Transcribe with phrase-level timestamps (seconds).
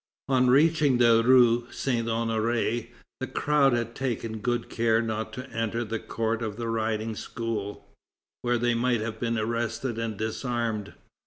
[0.27, 2.87] On reaching the rue Saint Honoré,
[3.19, 7.87] the crowd had taken good care not to enter the court of the Riding School,
[8.41, 10.93] where they might have been arrested and disarmed.